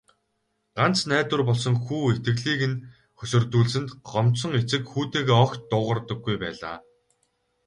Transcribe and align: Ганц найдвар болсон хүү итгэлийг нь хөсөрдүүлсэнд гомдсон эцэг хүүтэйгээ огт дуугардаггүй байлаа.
Ганц 0.77 0.99
найдвар 1.11 1.41
болсон 1.49 1.73
хүү 1.85 2.01
итгэлийг 2.13 2.61
нь 2.71 2.83
хөсөрдүүлсэнд 3.17 3.89
гомдсон 4.09 4.51
эцэг 4.59 4.83
хүүтэйгээ 4.91 5.37
огт 5.43 5.59
дуугардаггүй 5.71 6.35
байлаа. 6.43 6.77